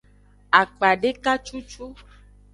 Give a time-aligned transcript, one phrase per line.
[0.59, 1.83] Akpadeka cucu.